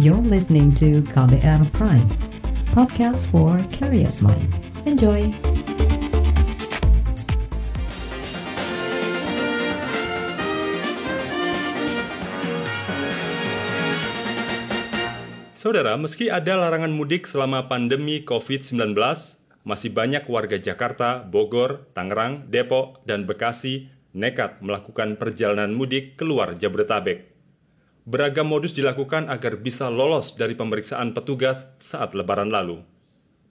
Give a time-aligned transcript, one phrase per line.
[0.00, 2.08] You're listening to KBR Prime,
[2.72, 4.48] podcast for curious mind.
[4.88, 5.28] Enjoy!
[15.52, 18.96] Saudara, meski ada larangan mudik selama pandemi COVID-19,
[19.68, 27.31] masih banyak warga Jakarta, Bogor, Tangerang, Depok, dan Bekasi nekat melakukan perjalanan mudik keluar Jabodetabek.
[28.02, 32.82] Beragam modus dilakukan agar bisa lolos dari pemeriksaan petugas saat lebaran lalu.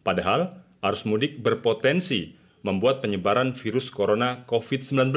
[0.04, 5.16] Padahal, arus mudik berpotensi membuat penyebaran virus corona COVID-19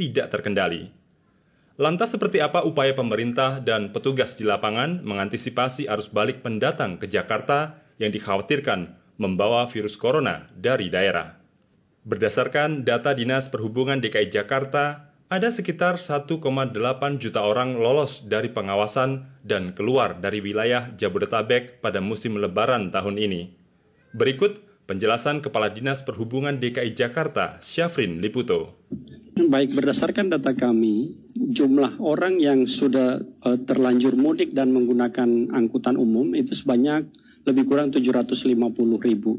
[0.00, 0.88] tidak terkendali.
[1.76, 7.80] Lantas seperti apa upaya pemerintah dan petugas di lapangan mengantisipasi arus balik pendatang ke Jakarta
[8.00, 11.36] yang dikhawatirkan membawa virus corona dari daerah?
[12.08, 16.42] Berdasarkan data Dinas Perhubungan DKI Jakarta, ada sekitar 1,8
[17.22, 23.54] juta orang lolos dari pengawasan dan keluar dari wilayah Jabodetabek pada musim lebaran tahun ini.
[24.10, 24.58] Berikut
[24.90, 28.74] penjelasan Kepala Dinas Perhubungan DKI Jakarta, Syafrin Liputo.
[29.38, 36.34] Baik, berdasarkan data kami, jumlah orang yang sudah uh, terlanjur mudik dan menggunakan angkutan umum
[36.34, 37.06] itu sebanyak
[37.46, 38.50] lebih kurang 750
[38.98, 39.38] ribu.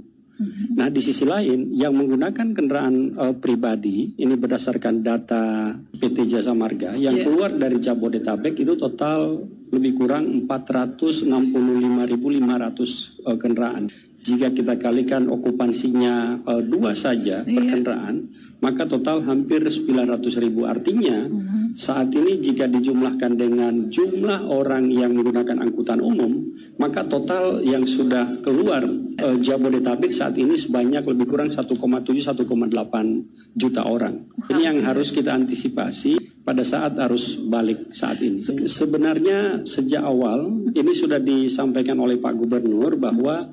[0.75, 6.97] Nah, di sisi lain, yang menggunakan kendaraan uh, pribadi, ini berdasarkan data PT Jasa Marga,
[6.97, 7.25] yang yeah.
[7.25, 9.39] keluar dari Jabodetabek itu total
[9.71, 13.87] lebih kurang 465.500 uh, kendaraan
[14.21, 17.55] jika kita kalikan okupansinya uh, dua saja iya.
[17.57, 18.29] per kendaraan,
[18.61, 20.69] maka total hampir 900 ribu.
[20.69, 21.73] Artinya uh-huh.
[21.73, 28.37] saat ini jika dijumlahkan dengan jumlah orang yang menggunakan angkutan umum, maka total yang sudah
[28.45, 32.45] keluar uh, Jabodetabek saat ini sebanyak lebih kurang 1,7-1,8
[33.57, 34.29] juta orang.
[34.53, 38.41] Ini yang harus kita antisipasi pada saat arus balik saat ini.
[38.65, 43.49] Sebenarnya sejak awal ini sudah disampaikan oleh Pak Gubernur bahwa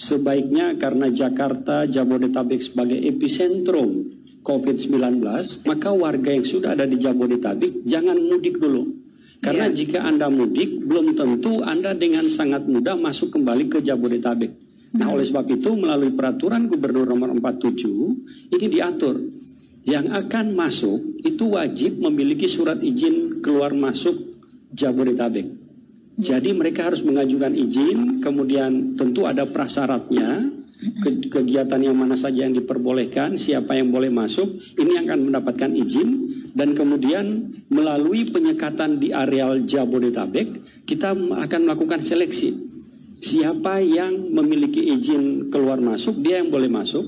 [0.00, 4.08] sebaiknya karena Jakarta Jabodetabek sebagai epicentrum
[4.40, 5.20] COVID-19,
[5.68, 8.88] maka warga yang sudah ada di Jabodetabek jangan mudik dulu.
[9.44, 9.76] Karena ya.
[9.76, 14.68] jika Anda mudik, belum tentu Anda dengan sangat mudah masuk kembali ke Jabodetabek.
[14.96, 19.22] Nah, oleh sebab itu melalui peraturan Gubernur nomor 47 ini diatur
[19.86, 24.18] yang akan masuk itu wajib memiliki surat izin keluar masuk
[24.74, 25.69] Jabodetabek.
[26.20, 30.52] Jadi mereka harus mengajukan izin, kemudian tentu ada prasyaratnya,
[31.32, 36.08] kegiatan yang mana saja yang diperbolehkan, siapa yang boleh masuk, ini yang akan mendapatkan izin
[36.56, 42.68] dan kemudian melalui penyekatan di areal Jabodetabek, kita akan melakukan seleksi.
[43.20, 47.04] Siapa yang memiliki izin keluar masuk, dia yang boleh masuk.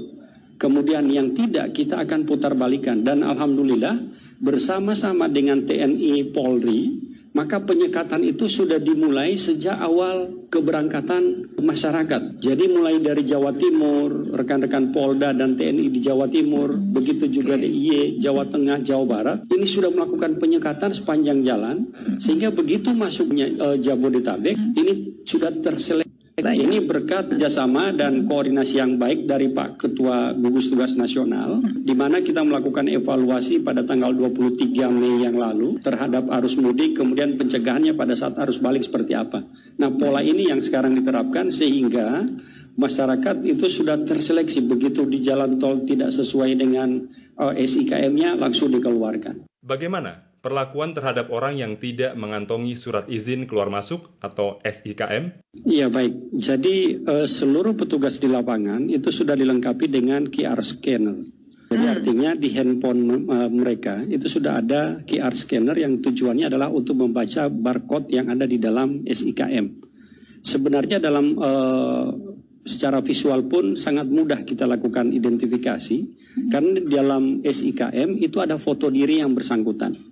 [0.60, 3.98] Kemudian yang tidak kita akan putar balikan dan alhamdulillah
[4.38, 7.01] bersama-sama dengan TNI Polri
[7.32, 12.36] maka penyekatan itu sudah dimulai sejak awal keberangkatan masyarakat.
[12.36, 16.92] Jadi mulai dari Jawa Timur, rekan-rekan Polda dan TNI di Jawa Timur, hmm.
[16.92, 17.72] begitu juga okay.
[17.72, 21.88] DIY, Jawa Tengah, Jawa Barat, ini sudah melakukan penyekatan sepanjang jalan,
[22.20, 24.76] sehingga begitu masuknya uh, Jabodetabek, hmm.
[24.76, 24.92] ini
[25.24, 26.01] sudah terseleksi
[26.32, 26.64] Baik.
[26.64, 32.24] Ini berkat kerjasama dan koordinasi yang baik dari Pak Ketua Gugus Tugas Nasional, di mana
[32.24, 34.56] kita melakukan evaluasi pada tanggal 23
[34.88, 39.44] Mei yang lalu terhadap arus mudik, kemudian pencegahannya pada saat arus balik seperti apa.
[39.76, 42.24] Nah, pola ini yang sekarang diterapkan sehingga
[42.80, 46.96] masyarakat itu sudah terseleksi begitu di jalan tol tidak sesuai dengan
[47.36, 49.44] uh, eh, SIKM-nya langsung dikeluarkan.
[49.60, 55.54] Bagaimana perlakuan terhadap orang yang tidak mengantongi surat izin keluar masuk atau SIKM?
[55.62, 61.22] Iya baik, jadi uh, seluruh petugas di lapangan itu sudah dilengkapi dengan QR scanner.
[61.72, 61.94] Jadi hmm.
[61.94, 63.00] artinya di handphone
[63.30, 68.44] uh, mereka itu sudah ada QR scanner yang tujuannya adalah untuk membaca barcode yang ada
[68.44, 69.88] di dalam SIKM.
[70.42, 72.10] Sebenarnya dalam uh,
[72.66, 76.50] secara visual pun sangat mudah kita lakukan identifikasi hmm.
[76.50, 80.11] karena di dalam SIKM itu ada foto diri yang bersangkutan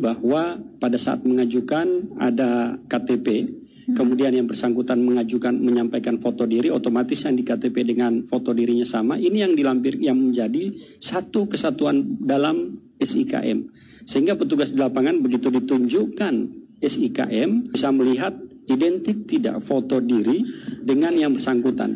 [0.00, 3.52] bahwa pada saat mengajukan ada KTP,
[3.92, 9.20] kemudian yang bersangkutan mengajukan menyampaikan foto diri, otomatis yang di KTP dengan foto dirinya sama,
[9.20, 13.68] ini yang dilampir yang menjadi satu kesatuan dalam SIKM.
[14.08, 16.34] Sehingga petugas di lapangan begitu ditunjukkan
[16.80, 18.32] SIKM bisa melihat
[18.70, 20.46] identik tidak foto diri
[20.80, 21.90] dengan yang bersangkutan.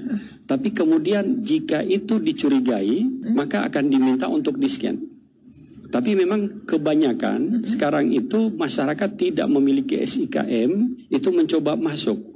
[0.45, 5.14] Tapi kemudian jika itu dicurigai, maka akan diminta untuk di-scan.
[5.95, 7.63] Tapi memang kebanyakan hmm.
[7.63, 12.35] sekarang itu masyarakat tidak memiliki SIKM itu mencoba masuk.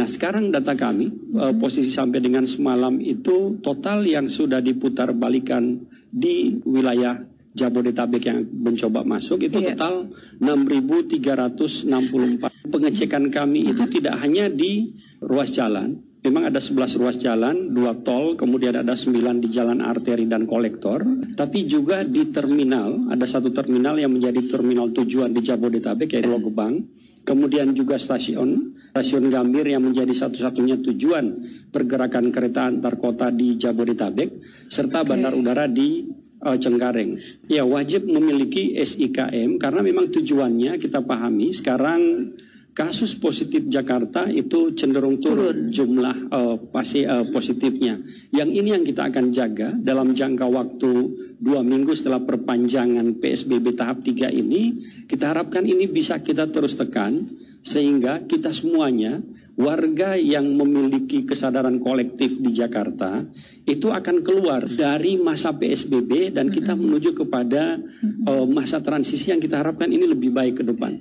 [0.00, 1.60] Nah sekarang data kami hmm.
[1.60, 7.20] posisi sampai dengan semalam itu total yang sudah diputar balikan di wilayah
[7.56, 9.72] Jabodetabek yang mencoba masuk itu yeah.
[9.72, 10.12] total
[10.44, 14.92] 6.364 Pengecekan kami itu tidak hanya di
[15.24, 15.96] ruas jalan,
[16.26, 21.06] Memang ada 11 ruas jalan, dua tol, kemudian ada 9 di jalan arteri dan kolektor.
[21.38, 26.82] Tapi juga di terminal, ada satu terminal yang menjadi terminal tujuan di Jabodetabek yaitu Logebang.
[27.22, 31.38] Kemudian juga stasiun, stasiun Gambir yang menjadi satu-satunya tujuan
[31.70, 34.42] pergerakan kereta antar kota di Jabodetabek.
[34.66, 35.14] Serta okay.
[35.14, 36.10] bandar udara di
[36.42, 37.22] uh, Cengkareng.
[37.46, 42.34] Ya wajib memiliki SIKM karena memang tujuannya kita pahami sekarang
[42.76, 45.72] kasus positif Jakarta itu cenderung turun, turun.
[45.72, 47.96] jumlah uh, pasti uh, positifnya.
[48.36, 50.92] Yang ini yang kita akan jaga dalam jangka waktu
[51.40, 54.76] dua minggu setelah perpanjangan PSBB tahap 3 ini.
[55.08, 57.32] Kita harapkan ini bisa kita terus tekan
[57.64, 59.24] sehingga kita semuanya
[59.56, 63.24] warga yang memiliki kesadaran kolektif di Jakarta
[63.64, 67.80] itu akan keluar dari masa PSBB dan kita menuju kepada
[68.28, 71.00] uh, masa transisi yang kita harapkan ini lebih baik ke depan.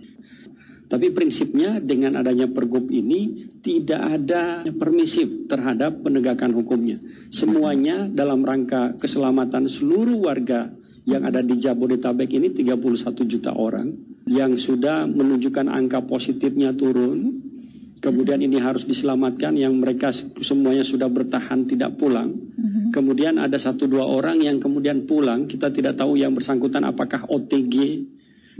[0.86, 3.34] Tapi prinsipnya dengan adanya pergub ini
[3.66, 7.02] tidak ada permisif terhadap penegakan hukumnya.
[7.34, 10.70] Semuanya dalam rangka keselamatan seluruh warga
[11.06, 12.78] yang ada di Jabodetabek ini 31
[13.26, 13.94] juta orang
[14.26, 17.46] yang sudah menunjukkan angka positifnya turun.
[18.02, 22.30] Kemudian ini harus diselamatkan yang mereka semuanya sudah bertahan tidak pulang.
[22.30, 22.94] Mhm.
[22.94, 25.50] Kemudian ada satu dua orang yang kemudian pulang.
[25.50, 28.06] Kita tidak tahu yang bersangkutan apakah OTG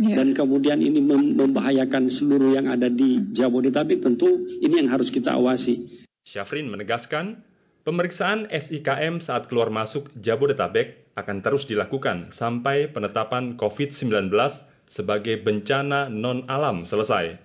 [0.02, 0.20] yeah.
[0.20, 1.00] dan kemudian ini
[1.36, 5.88] membahayakan seluruh yang ada di Jabodetabek tentu ini yang harus kita awasi.
[6.26, 7.46] Syafrin menegaskan,
[7.86, 14.34] pemeriksaan SIKM saat keluar masuk Jabodetabek akan terus dilakukan sampai penetapan COVID-19
[14.86, 17.40] sebagai bencana non-alam selesai.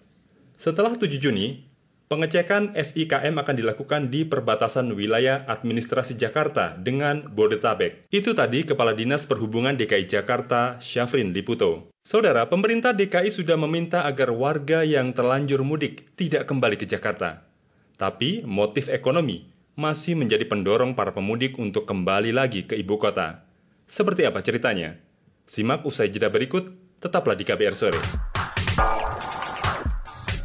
[0.58, 1.69] Setelah 7 Juni,
[2.10, 8.10] Pengecekan SIKM akan dilakukan di perbatasan wilayah administrasi Jakarta dengan Bodetabek.
[8.10, 11.94] Itu tadi Kepala Dinas Perhubungan DKI Jakarta, Syafrin Liputo.
[12.02, 17.46] Saudara, pemerintah DKI sudah meminta agar warga yang terlanjur mudik tidak kembali ke Jakarta.
[17.94, 19.46] Tapi motif ekonomi
[19.78, 23.46] masih menjadi pendorong para pemudik untuk kembali lagi ke ibu kota.
[23.86, 24.98] Seperti apa ceritanya?
[25.46, 28.29] Simak usai jeda berikut, tetaplah di KBR Sore.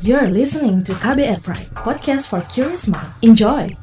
[0.05, 3.09] You're listening to KBR Pride, podcast for curious mind.
[3.25, 3.73] Enjoy!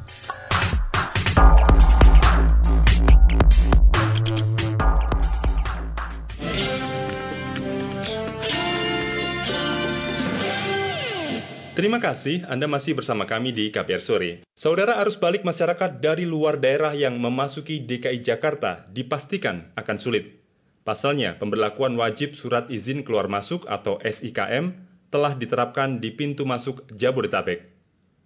[11.75, 14.47] Terima kasih Anda masih bersama kami di KPR Sore.
[14.55, 20.39] Saudara arus balik masyarakat dari luar daerah yang memasuki DKI Jakarta dipastikan akan sulit.
[20.87, 27.69] Pasalnya, pemberlakuan wajib surat izin keluar masuk atau SIKM telah diterapkan di pintu masuk Jabodetabek.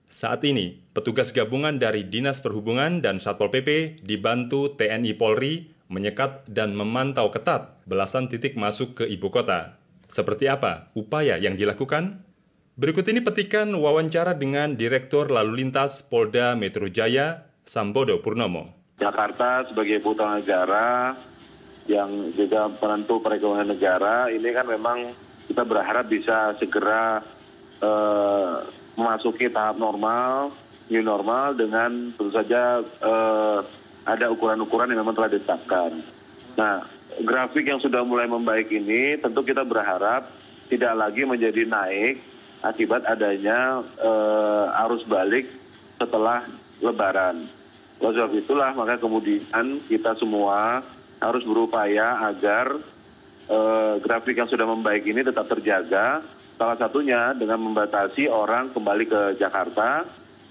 [0.07, 6.71] Saat ini, petugas gabungan dari Dinas Perhubungan dan Satpol PP dibantu TNI Polri menyekat dan
[6.71, 9.75] memantau ketat belasan titik masuk ke ibu kota.
[10.07, 12.23] Seperti apa upaya yang dilakukan?
[12.79, 18.71] Berikut ini petikan wawancara dengan Direktur Lalu Lintas Polda Metro Jaya, Sambodo Purnomo.
[18.95, 21.19] Jakarta sebagai putra negara
[21.91, 25.26] yang juga penentu perekonomian negara, ini kan memang
[25.57, 27.17] kita berharap bisa segera
[27.81, 28.61] uh,
[28.93, 30.53] memasuki tahap normal,
[30.85, 33.65] new normal dengan tentu saja uh,
[34.05, 35.97] ada ukuran-ukuran yang memang telah ditetapkan.
[36.61, 36.85] Nah,
[37.25, 40.29] grafik yang sudah mulai membaik ini tentu kita berharap
[40.69, 42.21] tidak lagi menjadi naik
[42.61, 45.49] akibat adanya uh, arus balik
[45.97, 46.45] setelah
[46.85, 47.41] Lebaran.
[47.97, 50.85] Oleh sebab itulah maka kemudian kita semua
[51.17, 52.77] harus berupaya agar
[53.47, 56.21] eh, grafik yang sudah membaik ini tetap terjaga.
[56.57, 60.01] Salah satunya dengan membatasi orang kembali ke Jakarta,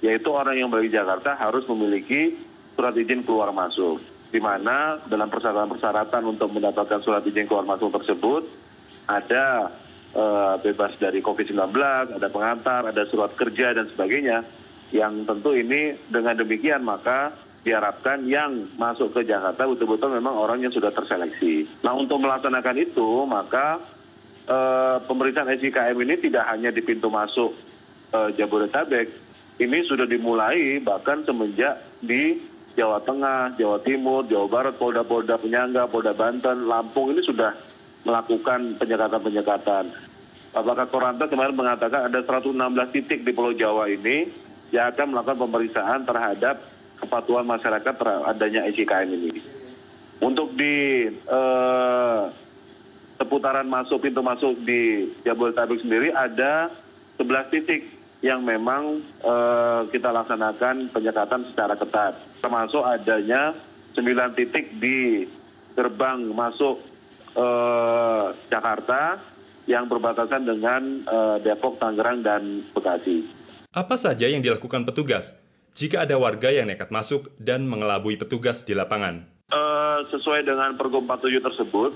[0.05, 2.37] yaitu orang yang balik Jakarta harus memiliki
[2.77, 3.99] surat izin keluar masuk.
[4.31, 8.47] Di mana dalam persyaratan-persyaratan untuk mendapatkan surat izin keluar masuk tersebut
[9.11, 9.71] ada
[10.15, 11.75] eh, bebas dari COVID-19,
[12.19, 14.47] ada pengantar, ada surat kerja dan sebagainya.
[14.95, 17.35] Yang tentu ini dengan demikian maka
[17.67, 21.67] diharapkan yang masuk ke Jakarta betul-betul memang orang yang sudah terseleksi.
[21.83, 23.83] Nah untuk melaksanakan itu maka
[24.47, 24.59] e,
[25.03, 27.51] pemeriksaan SIKM ini tidak hanya di pintu masuk
[28.15, 29.11] e, Jabodetabek,
[29.59, 32.39] ini sudah dimulai bahkan semenjak di
[32.79, 37.51] Jawa Tengah, Jawa Timur, Jawa Barat, Polda-Polda penyangga, Polda Banten, Lampung ini sudah
[38.07, 39.91] melakukan penyekatan-penyekatan.
[40.55, 42.55] Apakah Koranta kemarin mengatakan ada 116
[42.95, 44.31] titik di Pulau Jawa ini
[44.71, 49.31] yang akan melakukan pemeriksaan terhadap kepatuhan masyarakat terhadap adanya SIKM ini.
[50.21, 52.23] Untuk di eh,
[53.21, 56.73] seputaran masuk pintu masuk di Jabodetabek sendiri ada
[57.21, 57.85] 11 titik
[58.25, 62.17] yang memang eh, kita laksanakan penyekatan secara ketat.
[62.41, 63.53] Termasuk adanya
[63.93, 65.29] 9 titik di
[65.77, 66.81] gerbang masuk
[67.37, 69.21] eh, Jakarta
[69.67, 73.27] yang berbatasan dengan uh, Depok, Tangerang, dan Bekasi.
[73.75, 75.37] Apa saja yang dilakukan petugas
[75.77, 79.29] jika ada warga yang nekat masuk dan mengelabui petugas di lapangan?
[79.53, 81.93] Uh, sesuai dengan Pergub 47 tersebut,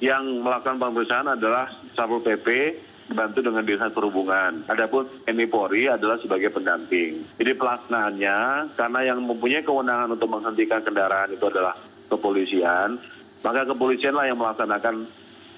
[0.00, 2.80] yang melakukan pemeriksaan adalah Satpol PP
[3.12, 4.64] dibantu dengan Dinas Perhubungan.
[4.68, 7.36] Adapun TNI Polri adalah sebagai pendamping.
[7.36, 8.38] Jadi pelaksanaannya
[8.76, 11.76] karena yang mempunyai kewenangan untuk menghentikan kendaraan itu adalah
[12.08, 12.96] kepolisian,
[13.44, 15.04] maka kepolisian lah yang melaksanakan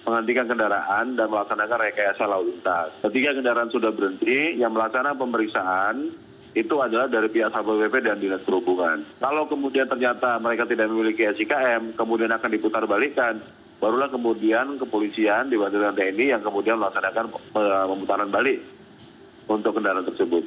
[0.01, 2.89] menghentikan kendaraan dan melaksanakan rekayasa lalu lintas.
[3.05, 5.95] Ketika kendaraan sudah berhenti, yang melaksanakan pemeriksaan
[6.51, 9.07] itu adalah dari pihak Satpol PP dan Dinas Perhubungan.
[9.23, 13.39] Kalau kemudian ternyata mereka tidak memiliki SIKM, kemudian akan diputar balikan,
[13.79, 18.59] barulah kemudian kepolisian dibantu dengan TNI yang kemudian melaksanakan uh, pemutaran balik
[19.47, 20.43] untuk kendaraan tersebut.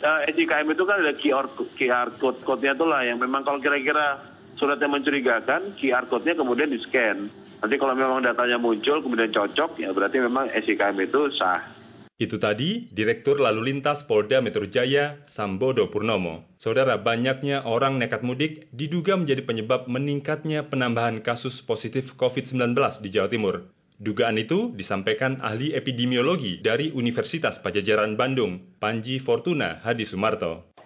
[0.00, 4.22] Uh, eh, SIKM itu kan ada QR, QR code code-nya itulah yang memang kalau kira-kira
[4.54, 7.26] suratnya mencurigakan, QR code-nya kemudian di-scan.
[7.60, 11.79] Nanti kalau memang datanya muncul kemudian cocok, ya berarti memang SIKM itu sah.
[12.20, 16.44] Itu tadi Direktur Lalu Lintas Polda Metro Jaya, Sambodo Purnomo.
[16.60, 23.32] Saudara, banyaknya orang nekat mudik diduga menjadi penyebab meningkatnya penambahan kasus positif COVID-19 di Jawa
[23.32, 23.72] Timur.
[23.96, 30.76] Dugaan itu disampaikan ahli epidemiologi dari Universitas Pajajaran Bandung, Panji Fortuna Hadi Sumarto.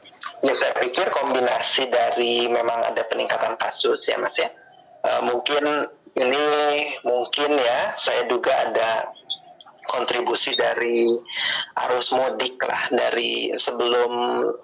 [0.46, 4.54] Ya, saya pikir kombinasi dari memang ada peningkatan kasus ya mas ya.
[5.02, 5.66] E, mungkin
[6.14, 6.46] ini
[7.02, 9.10] mungkin ya, saya duga ada
[9.84, 11.12] kontribusi dari
[11.88, 14.12] arus mudik lah dari sebelum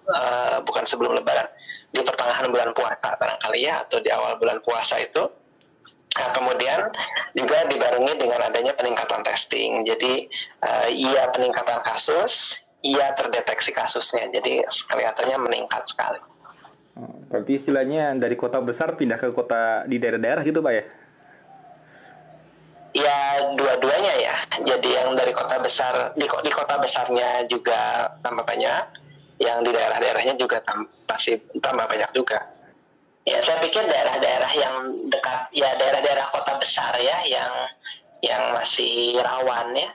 [0.09, 1.49] uh, bukan sebelum lebaran
[1.91, 5.27] di pertengahan bulan puasa barangkali ya atau di awal bulan puasa itu.
[6.11, 6.91] Nah, kemudian
[7.39, 9.87] juga dibarengi dengan adanya peningkatan testing.
[9.87, 10.27] Jadi
[10.67, 14.27] uh, iya peningkatan kasus iya terdeteksi kasusnya.
[14.31, 16.19] Jadi kelihatannya meningkat sekali.
[16.99, 20.85] Oh, berarti istilahnya dari kota besar pindah ke kota di daerah-daerah gitu pak ya
[22.91, 23.19] Ya
[23.55, 24.37] dua-duanya ya.
[24.67, 28.85] Jadi yang dari kota besar di, di kota besarnya juga tambah banyak,
[29.39, 32.51] yang di daerah-daerahnya juga tam, masih tambah banyak juga.
[33.23, 34.75] Ya saya pikir daerah-daerah yang
[35.07, 37.53] dekat ya daerah-daerah kota besar ya yang
[38.21, 39.93] yang masih rawan ya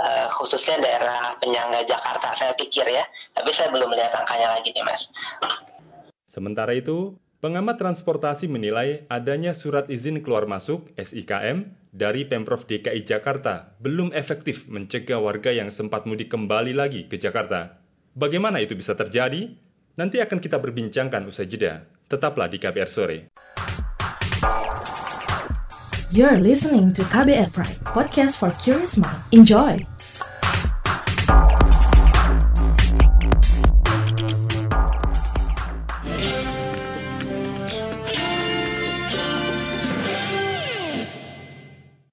[0.00, 3.06] uh, khususnya daerah penyangga Jakarta saya pikir ya.
[3.36, 5.14] Tapi saya belum melihat angkanya lagi nih mas.
[6.26, 13.76] Sementara itu, Pengamat transportasi menilai adanya surat izin keluar masuk SIKM dari Pemprov DKI Jakarta
[13.78, 17.78] belum efektif mencegah warga yang sempat mudik kembali lagi ke Jakarta.
[18.16, 19.52] Bagaimana itu bisa terjadi?
[20.00, 21.84] Nanti akan kita berbincangkan usai jeda.
[22.08, 23.18] Tetaplah di KBR Sore.
[26.12, 29.20] You're listening to KBR Pride, podcast for curious mind.
[29.32, 29.91] Enjoy!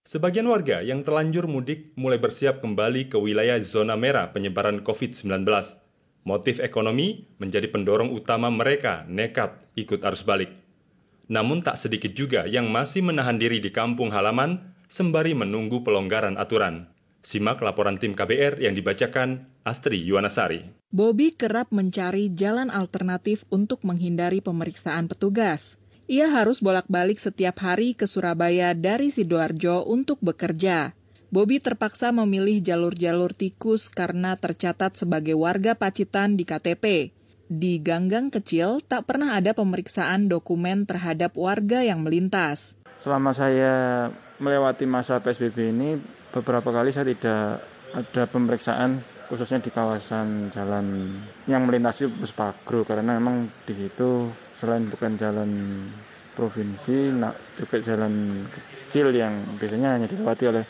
[0.09, 5.45] Sebagian warga yang telanjur mudik mulai bersiap kembali ke wilayah zona merah penyebaran COVID-19.
[6.25, 10.49] Motif ekonomi menjadi pendorong utama mereka nekat ikut arus balik.
[11.29, 16.89] Namun tak sedikit juga yang masih menahan diri di kampung halaman sembari menunggu pelonggaran aturan.
[17.21, 20.89] Simak laporan tim KBR yang dibacakan Astri Yuwanasari.
[20.89, 25.77] Bobby kerap mencari jalan alternatif untuk menghindari pemeriksaan petugas.
[26.09, 30.97] Ia harus bolak-balik setiap hari ke Surabaya dari Sidoarjo untuk bekerja.
[31.29, 37.13] Bobi terpaksa memilih jalur-jalur tikus karena tercatat sebagai warga Pacitan di KTP.
[37.45, 42.73] Di ganggang kecil tak pernah ada pemeriksaan dokumen terhadap warga yang melintas.
[43.05, 44.09] Selama saya
[44.41, 46.01] melewati masa PSBB ini,
[46.33, 47.61] beberapa kali saya tidak
[47.93, 51.13] ada pemeriksaan khususnya di kawasan jalan
[51.45, 55.51] yang melintasi Puspagro karena memang di situ selain bukan jalan
[56.33, 60.65] provinsi nah, juga jalan kecil yang biasanya hanya dilewati oleh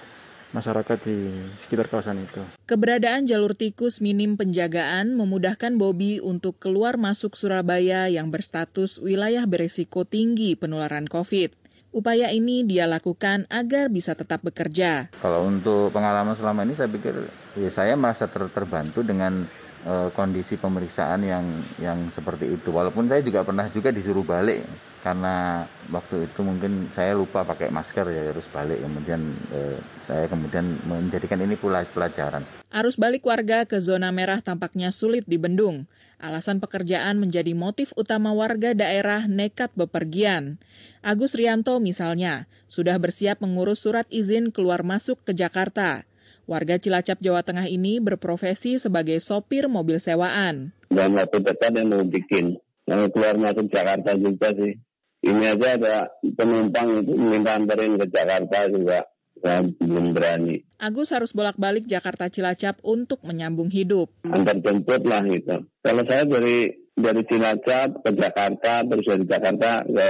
[0.49, 1.17] masyarakat di
[1.61, 2.41] sekitar kawasan itu.
[2.65, 10.09] Keberadaan jalur tikus minim penjagaan memudahkan Bobi untuk keluar masuk Surabaya yang berstatus wilayah beresiko
[10.09, 11.58] tinggi penularan COVID.
[11.89, 15.09] Upaya ini dia lakukan agar bisa tetap bekerja.
[15.17, 17.17] Kalau untuk pengalaman selama ini saya pikir
[17.57, 19.49] ya saya merasa ter terbantu dengan
[19.89, 21.49] uh, kondisi pemeriksaan yang
[21.81, 22.69] yang seperti itu.
[22.69, 24.61] Walaupun saya juga pernah juga disuruh balik
[24.99, 30.75] karena waktu itu mungkin saya lupa pakai masker ya harus balik kemudian eh, saya kemudian
[30.83, 32.43] menjadikan ini pula pelajaran.
[32.67, 35.87] Arus balik warga ke zona merah tampaknya sulit di Bendung.
[36.19, 40.59] Alasan pekerjaan menjadi motif utama warga daerah nekat bepergian.
[40.99, 46.03] Agus Rianto misalnya, sudah bersiap mengurus surat izin keluar masuk ke Jakarta.
[46.43, 50.75] Warga Cilacap, Jawa Tengah ini berprofesi sebagai sopir mobil sewaan.
[50.91, 54.75] Dan waktu dekat yang mau bikin yang keluar masuk Jakarta juga sih.
[55.23, 55.95] Ini aja ada
[56.35, 59.07] penumpang itu minta anterin ke Jakarta juga
[59.43, 60.63] saya belum berani.
[60.79, 64.11] Agus harus bolak-balik Jakarta Cilacap untuk menyambung hidup.
[64.27, 65.67] Antar jemput lah gitu.
[65.83, 70.07] Kalau saya dari dari Cilacap ke Jakarta, terus dari Jakarta ke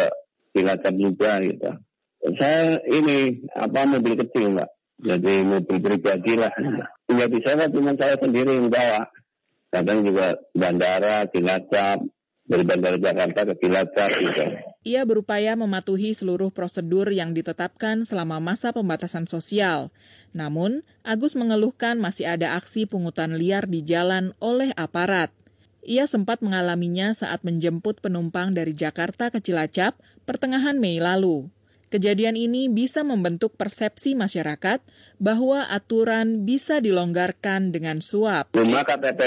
[0.58, 1.72] Cilacap juga gitu.
[2.36, 4.70] Saya ini apa mobil kecil mbak,
[5.00, 6.52] jadi mobil pribadi lah.
[7.08, 9.08] Nggak bisa lah, cuma saya sendiri yang bawa.
[9.70, 12.02] Kadang juga bandara, Cilacap,
[12.50, 14.46] dari bandara Jakarta ke Cilacap gitu.
[14.88, 19.92] Ia berupaya mematuhi seluruh prosedur yang ditetapkan selama masa pembatasan sosial.
[20.32, 25.36] Namun, Agus mengeluhkan masih ada aksi pungutan liar di jalan oleh aparat.
[25.84, 31.52] Ia sempat mengalaminya saat menjemput penumpang dari Jakarta ke Cilacap pertengahan Mei lalu.
[31.90, 34.78] Kejadian ini bisa membentuk persepsi masyarakat
[35.18, 38.54] bahwa aturan bisa dilonggarkan dengan suap.
[38.54, 39.22] Cuma KTP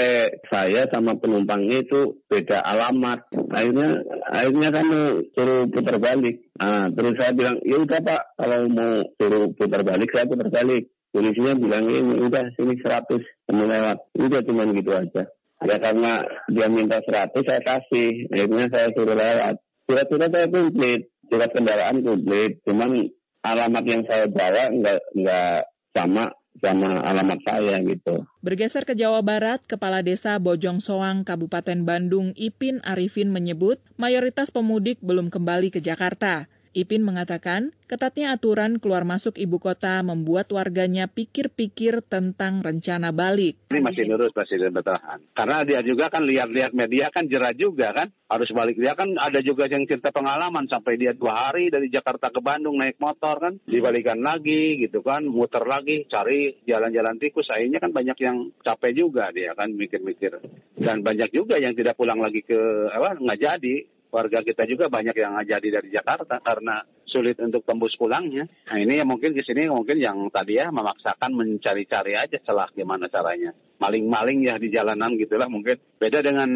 [0.47, 3.27] saya sama penumpangnya itu beda alamat.
[3.51, 3.99] Akhirnya
[4.31, 4.87] akhirnya kan
[5.35, 6.47] suruh putar balik.
[6.55, 10.87] Nah, terus saya bilang, ya udah Pak, kalau mau suruh putar balik, saya putar balik.
[11.11, 13.97] Polisinya bilang, ini udah sini 100, kamu lewat.
[14.23, 15.23] Udah cuma gitu aja.
[15.67, 18.31] Ya karena dia minta 100, saya kasih.
[18.31, 19.59] Akhirnya saya suruh lewat.
[19.83, 23.07] Surat-surat saya komplit surat kendaraan komplit, cuman
[23.43, 25.57] alamat yang saya bawa nggak nggak
[25.93, 26.23] sama
[26.61, 28.23] sama alamat saya gitu.
[28.45, 35.01] Bergeser ke Jawa Barat, Kepala Desa Bojong Soang, Kabupaten Bandung, Ipin Arifin menyebut mayoritas pemudik
[35.01, 36.45] belum kembali ke Jakarta.
[36.73, 43.61] Ipin mengatakan, ketatnya aturan keluar masuk ibu kota membuat warganya pikir-pikir tentang rencana balik.
[43.69, 45.21] Ini masih lurus Presiden bertahan.
[45.37, 48.09] Karena dia juga kan lihat-lihat media kan jerah juga kan.
[48.25, 48.81] Harus balik.
[48.81, 52.81] Dia kan ada juga yang cerita pengalaman sampai dia dua hari dari Jakarta ke Bandung
[52.81, 53.53] naik motor kan.
[53.69, 55.29] Dibalikan lagi gitu kan.
[55.29, 57.53] Muter lagi cari jalan-jalan tikus.
[57.53, 60.41] Akhirnya kan banyak yang capek juga dia kan mikir-mikir.
[60.73, 63.75] Dan banyak juga yang tidak pulang lagi ke apa nggak jadi
[64.13, 68.45] warga kita juga banyak yang jadi dari Jakarta karena sulit untuk tembus pulangnya.
[68.69, 73.09] Nah ini ya mungkin di sini mungkin yang tadi ya memaksakan mencari-cari aja celah gimana
[73.09, 73.49] caranya.
[73.81, 75.77] Maling-maling ya di jalanan gitulah mungkin.
[75.97, 76.49] Beda dengan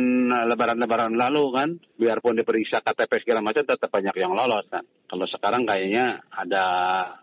[0.47, 4.85] lebaran-lebaran lalu kan, biarpun diperiksa KTP segala macam tetap banyak yang lolos kan.
[5.09, 6.63] Kalau sekarang kayaknya ada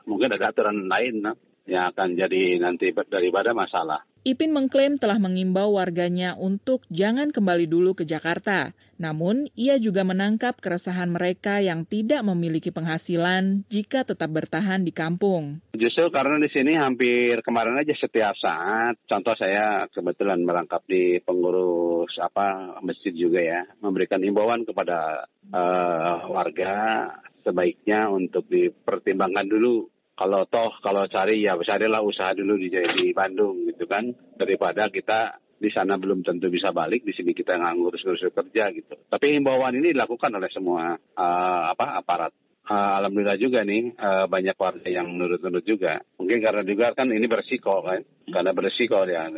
[0.05, 4.03] mungkin ada aturan lain nah, yang akan jadi nanti daripada masalah.
[4.25, 8.73] Ipin mengklaim telah mengimbau warganya untuk jangan kembali dulu ke Jakarta.
[8.97, 15.61] Namun, ia juga menangkap keresahan mereka yang tidak memiliki penghasilan jika tetap bertahan di kampung.
[15.77, 22.17] Justru karena di sini hampir kemarin aja setiap saat, contoh saya kebetulan merangkap di pengurus
[22.17, 27.13] apa masjid juga ya, memberikan imbauan kepada uh, warga
[27.45, 33.67] sebaiknya untuk dipertimbangkan dulu kalau toh kalau cari ya carilah usaha dulu di, di Bandung
[33.67, 34.07] gitu kan.
[34.39, 38.95] Daripada kita di sana belum tentu bisa balik di sini kita nggak ngurus-ngurus kerja gitu.
[39.11, 42.33] Tapi himbauan ini dilakukan oleh semua uh, apa aparat.
[42.65, 46.01] Uh, alhamdulillah juga nih uh, banyak warga yang menurut-menurut juga.
[46.17, 48.01] Mungkin karena juga kan ini bersiko kan.
[48.31, 49.29] Karena bersiko ya.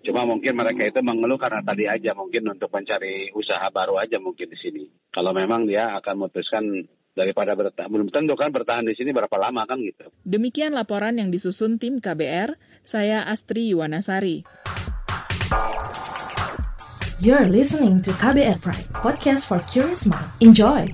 [0.00, 4.48] Cuma mungkin mereka itu mengeluh karena tadi aja mungkin untuk mencari usaha baru aja mungkin
[4.48, 4.84] di sini.
[5.12, 6.64] Kalau memang dia akan memutuskan
[7.14, 10.08] daripada bertahan, belum tentu kan bertahan di sini berapa lama kan gitu.
[10.22, 12.54] Demikian laporan yang disusun tim KBR,
[12.86, 14.46] saya Astri Yuwanasari.
[17.20, 20.24] You're listening to KBR Pride, podcast for curious mind.
[20.40, 20.88] Enjoy!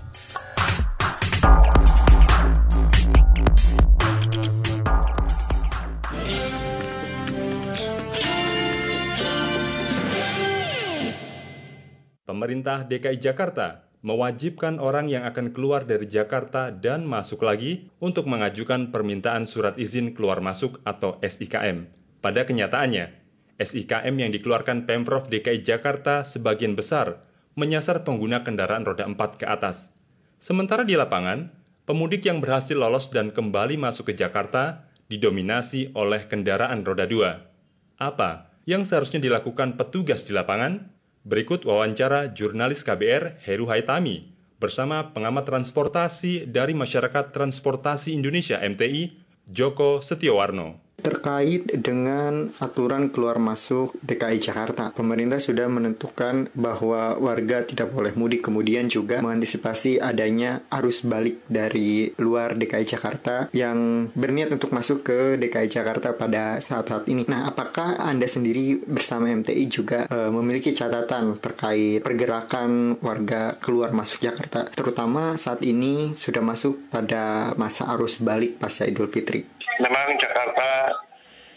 [12.26, 18.94] Pemerintah DKI Jakarta mewajibkan orang yang akan keluar dari Jakarta dan masuk lagi untuk mengajukan
[18.94, 21.90] permintaan surat izin keluar masuk atau SIKM.
[22.22, 23.10] Pada kenyataannya,
[23.58, 27.26] SIKM yang dikeluarkan Pemprov DKI Jakarta sebagian besar
[27.58, 29.98] menyasar pengguna kendaraan roda 4 ke atas.
[30.38, 31.50] Sementara di lapangan,
[31.88, 37.98] pemudik yang berhasil lolos dan kembali masuk ke Jakarta didominasi oleh kendaraan roda 2.
[37.98, 40.94] Apa yang seharusnya dilakukan petugas di lapangan?
[41.26, 44.30] Berikut wawancara jurnalis KBR Heru Haitami
[44.62, 49.18] bersama pengamat transportasi dari Masyarakat Transportasi Indonesia MTI,
[49.50, 50.85] Joko Setiowarno.
[51.06, 58.42] Terkait dengan aturan keluar masuk DKI Jakarta, pemerintah sudah menentukan bahwa warga tidak boleh mudik,
[58.42, 65.38] kemudian juga mengantisipasi adanya arus balik dari luar DKI Jakarta yang berniat untuk masuk ke
[65.38, 67.22] DKI Jakarta pada saat-saat ini.
[67.30, 74.26] Nah, apakah Anda sendiri bersama MTI juga e, memiliki catatan terkait pergerakan warga keluar masuk
[74.26, 79.54] Jakarta, terutama saat ini sudah masuk pada masa arus balik pasca Idul Fitri?
[79.80, 80.88] memang Jakarta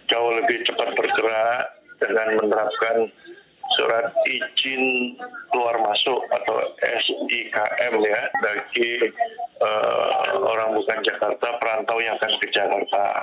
[0.09, 1.63] jauh lebih cepat bergerak
[2.01, 3.07] dengan menerapkan
[3.77, 5.13] surat izin
[5.53, 8.91] keluar masuk atau SIKM ya bagi
[9.61, 13.21] uh, orang bukan Jakarta perantau yang akan ke Jakarta.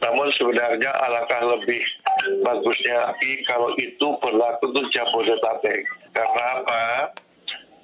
[0.00, 1.84] Namun sebenarnya alangkah lebih
[2.42, 5.84] bagusnya lagi kalau itu berlaku untuk Jabodetabek.
[6.16, 6.82] Karena apa?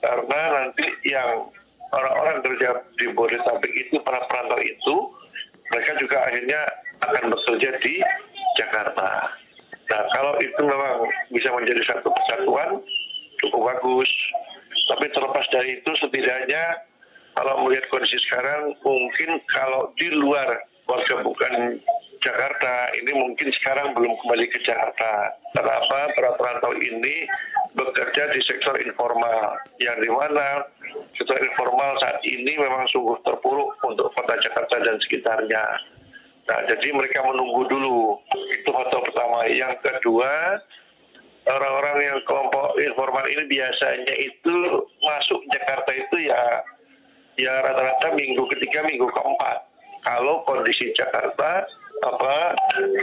[0.01, 1.44] Karena nanti yang
[1.92, 4.94] orang-orang kerja di Bodetabek itu, para perantau itu,
[5.72, 6.61] mereka juga akhirnya
[7.07, 7.95] akan bekerja di
[8.59, 9.11] Jakarta.
[9.87, 12.83] Nah, kalau itu memang bisa menjadi satu kesatuan,
[13.42, 14.11] cukup bagus.
[14.87, 16.64] Tapi terlepas dari itu, setidaknya
[17.37, 21.79] kalau melihat kondisi sekarang, mungkin kalau di luar warga bukan
[22.23, 25.31] Jakarta, ini mungkin sekarang belum kembali ke Jakarta.
[25.55, 27.29] Kenapa para perantau ini
[27.77, 30.64] bekerja di sektor informal, yang di mana
[31.14, 35.64] sektor informal saat ini memang sungguh terpuruk untuk kota Jakarta dan sekitarnya.
[36.47, 38.23] Nah, jadi mereka menunggu dulu.
[38.55, 39.51] Itu faktor pertama.
[39.51, 40.63] Yang kedua,
[41.47, 44.55] orang-orang yang kelompok informal ini biasanya itu
[45.03, 46.43] masuk Jakarta itu ya
[47.37, 49.59] ya rata-rata minggu ketiga, minggu keempat.
[50.07, 51.67] Kalau kondisi Jakarta
[52.07, 52.55] apa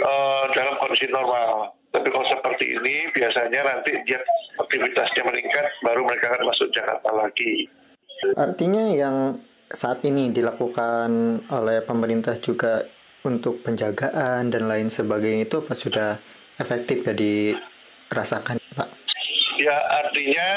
[0.08, 1.76] uh, dalam kondisi normal.
[1.94, 4.18] Tapi kalau seperti ini biasanya nanti dia
[4.58, 7.70] aktivitasnya meningkat, baru mereka akan masuk Jakarta lagi.
[8.34, 9.38] Artinya yang
[9.70, 12.82] saat ini dilakukan oleh pemerintah juga
[13.24, 16.10] untuk penjagaan dan lain sebagainya itu apa sudah
[16.60, 18.90] efektif ya dirasakan Pak?
[19.60, 20.50] Ya artinya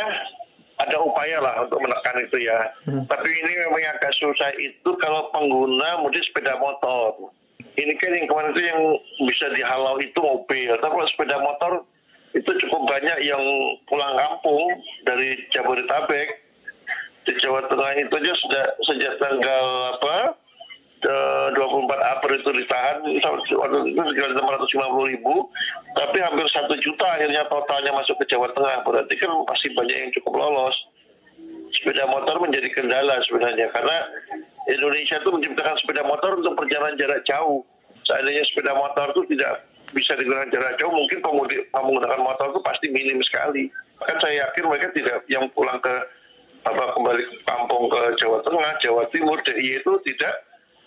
[0.77, 2.59] ada upaya lah untuk menekan itu ya.
[2.85, 3.07] Hmm.
[3.09, 7.33] Tapi ini memang yang agak susah itu kalau pengguna mudik sepeda motor.
[7.77, 8.81] Ini kan yang kemarin itu yang
[9.25, 10.71] bisa dihalau itu mobil.
[10.81, 11.73] Tapi kalau sepeda motor
[12.37, 13.41] itu cukup banyak yang
[13.89, 14.69] pulang kampung
[15.09, 16.45] dari Jabodetabek
[17.27, 19.65] di Jawa Tengah itu aja sudah sejak tanggal
[19.97, 20.37] apa
[21.07, 22.97] 24 April itu ditahan.
[23.07, 25.35] Waktu itu sekitar 550 ribu.
[25.95, 28.83] Tapi hampir satu juta akhirnya totalnya masuk ke Jawa Tengah.
[28.83, 30.77] Berarti kan masih banyak yang cukup lolos.
[31.73, 33.71] Sepeda motor menjadi kendala sebenarnya.
[33.71, 33.97] Karena
[34.67, 37.63] Indonesia itu menciptakan sepeda motor untuk perjalanan jarak jauh.
[38.07, 42.87] Seandainya sepeda motor itu tidak bisa digunakan jarak jauh mungkin pemudik menggunakan motor itu pasti
[42.91, 43.71] minim sekali.
[44.03, 45.95] Kan saya yakin mereka tidak yang pulang ke
[46.67, 50.35] apa kembali ke kampung ke Jawa Tengah, Jawa Timur, DIY itu tidak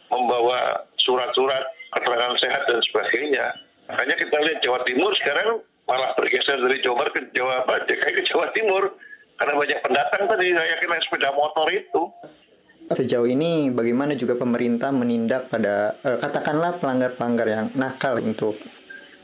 [0.09, 1.63] membawa surat-surat
[1.95, 3.45] keterangan sehat dan sebagainya.
[3.89, 8.13] Makanya kita lihat Jawa Timur sekarang malah bergeser dari Jawa Barat ke Jawa Barat, DKI
[8.21, 8.83] ke Jawa Timur.
[9.39, 12.01] Karena banyak pendatang tadi, saya yakin sepeda motor itu.
[12.91, 18.57] Sejauh ini bagaimana juga pemerintah menindak pada eh, katakanlah pelanggar-pelanggar yang nakal untuk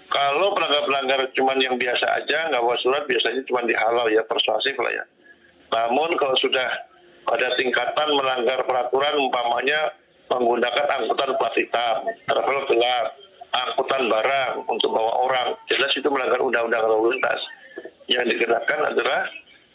[0.06, 4.92] kalau pelanggar-pelanggar cuman yang biasa aja nggak bawa surat biasanya cuma dihalal ya persuasif lah
[4.94, 5.06] ya.
[5.74, 6.70] Namun kalau sudah
[7.26, 9.92] pada tingkatan melanggar peraturan umpamanya
[10.30, 13.08] menggunakan angkutan plat hitam, travel gelap,
[13.54, 15.50] angkutan barang untuk bawa orang.
[15.70, 17.40] Jelas itu melanggar undang-undang lalu lintas.
[18.06, 19.22] Yang dikenakan adalah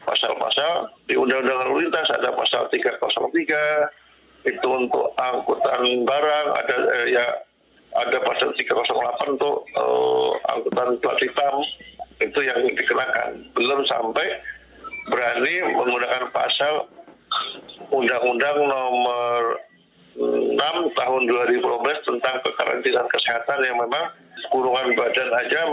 [0.05, 7.27] pasal-pasal di undang-undang lalu lintas ada pasal 303 itu untuk angkutan barang ada eh, ya
[7.91, 11.61] ada pasal 308 untuk uh, angkutan plat hitam
[12.23, 14.41] itu yang dikenakan belum sampai
[15.13, 16.89] berani menggunakan pasal
[17.91, 19.59] undang-undang nomor
[20.19, 20.59] 6
[20.99, 21.63] tahun 2012
[22.09, 24.05] tentang kekarantinaan kesehatan yang memang
[24.51, 25.71] kurungan badan aja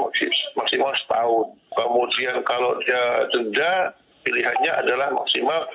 [0.53, 1.45] maksimal setahun.
[1.73, 5.65] Kemudian kalau dia denda pilihannya adalah maksimal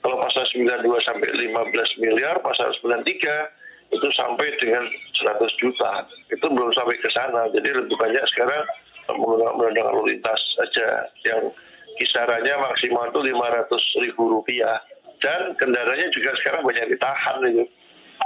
[0.00, 6.06] kalau pasal 92 sampai 15 miliar, pasal 93 itu sampai dengan 100 juta.
[6.30, 7.50] Itu belum sampai ke sana.
[7.50, 8.62] Jadi lebih banyak sekarang
[9.10, 11.50] menggunakan lalu lintas saja yang
[11.98, 14.78] kisarannya maksimal itu 500 ribu rupiah.
[15.16, 17.64] Dan kendaraannya juga sekarang banyak ditahan gitu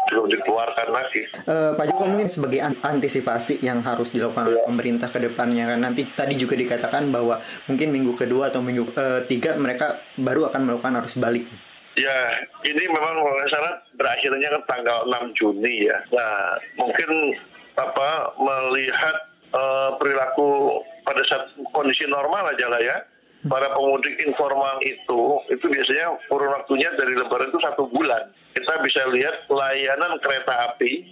[0.09, 1.23] belum dikeluarkan lagi.
[1.45, 6.09] Uh, Pak Joko mungkin sebagai antisipasi yang harus dilakukan oleh pemerintah ke depannya kan nanti
[6.09, 10.99] tadi juga dikatakan bahwa mungkin minggu kedua atau minggu uh, tiga mereka baru akan melakukan
[11.05, 11.45] arus balik.
[11.99, 12.33] Ya,
[12.65, 15.99] ini memang kalau salah berakhirnya kan tanggal 6 Juni ya.
[16.15, 17.35] Nah, mungkin
[17.77, 19.17] apa melihat
[19.53, 22.97] uh, perilaku pada saat kondisi normal aja lah ya
[23.49, 29.03] para pemudik informal itu itu biasanya kurun waktunya dari lebaran itu satu bulan kita bisa
[29.11, 31.07] lihat layanan kereta api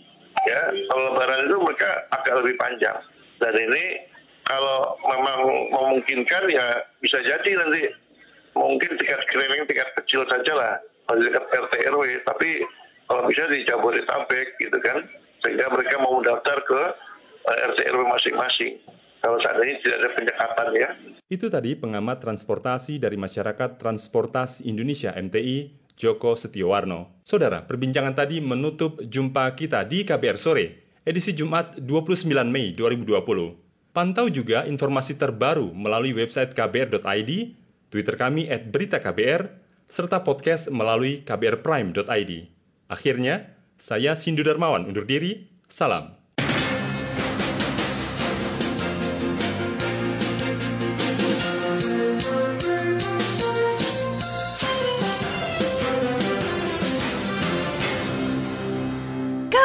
[0.46, 2.98] ya kalau lebaran itu mereka agak lebih panjang.
[3.38, 3.84] Dan ini
[4.48, 5.38] kalau memang
[5.70, 7.86] memungkinkan ya bisa jadi nanti
[8.56, 10.74] mungkin tingkat screening tingkat kecil saja lah
[11.14, 12.64] tingkat RT RW tapi
[13.08, 15.00] kalau bisa di Jabodetabek gitu kan
[15.40, 16.80] sehingga mereka mau mendaftar ke
[17.48, 18.72] eh, RT RW masing-masing.
[19.18, 20.88] Kalau saat ini tidak ada penyekatan ya.
[21.26, 27.18] Itu tadi pengamat transportasi dari Masyarakat Transportasi Indonesia MTI, Joko Setiowarno.
[27.26, 30.66] Saudara, perbincangan tadi menutup jumpa kita di KBR Sore,
[31.02, 33.90] edisi Jumat 29 Mei 2020.
[33.90, 37.30] Pantau juga informasi terbaru melalui website kbr.id,
[37.90, 39.50] Twitter kami at berita KBR,
[39.90, 42.32] serta podcast melalui kbrprime.id.
[42.86, 46.17] Akhirnya, saya Sindu Darmawan undur diri, salam.